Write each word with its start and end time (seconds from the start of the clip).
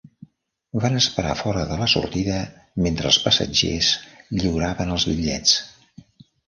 Van 0.85 0.95
esperar 0.99 1.35
fora 1.41 1.65
de 1.73 1.77
la 1.83 1.89
sortida 1.93 2.39
mentre 2.87 3.13
els 3.13 3.21
passatgers 3.27 3.93
lliuraven 4.43 4.97
els 4.99 5.11
bitllets. 5.13 5.59